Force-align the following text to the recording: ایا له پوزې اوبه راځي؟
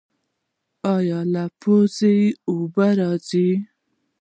ایا 0.95 1.19
له 1.33 1.43
پوزې 1.59 2.17
اوبه 2.49 2.87
راځي؟ 2.99 3.49